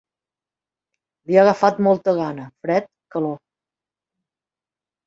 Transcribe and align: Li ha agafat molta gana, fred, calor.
Li 1.27 1.37
ha 1.37 1.43
agafat 1.45 1.83
molta 1.89 2.17
gana, 2.21 2.49
fred, 2.65 2.91
calor. 3.17 3.39